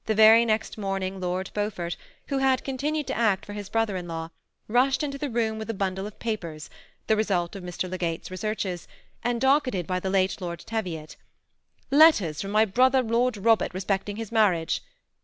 839 0.07 0.27
very 0.31 0.45
next 0.45 0.77
morning 0.79 1.19
Lord 1.19 1.51
Beaufort, 1.53 1.95
who 2.29 2.39
had 2.39 2.63
continued 2.63 3.05
to 3.05 3.15
act 3.15 3.45
for 3.45 3.53
his 3.53 3.69
brother 3.69 3.95
in 3.95 4.07
law, 4.07 4.31
rushed 4.67 5.03
into 5.03 5.19
the 5.19 5.29
room 5.29 5.59
with 5.59 5.69
a 5.69 5.75
bundle 5.75 6.07
of 6.07 6.17
papers, 6.17 6.71
the 7.05 7.15
result 7.15 7.55
of 7.55 7.63
Mr. 7.63 7.87
Le 7.87 7.99
Geyt's 7.99 8.31
re 8.31 8.37
searches, 8.37 8.87
and 9.23 9.39
docketed 9.39 9.85
by 9.85 9.99
the 9.99 10.09
late 10.09 10.41
Lord 10.41 10.61
Teviot, 10.61 11.17
—"Letters 11.91 12.41
from 12.41 12.49
my 12.49 12.65
brother 12.65 13.03
Lord 13.03 13.37
Robert 13.37 13.75
respecting 13.75 14.15
his 14.15 14.31
marriage." 14.31 14.81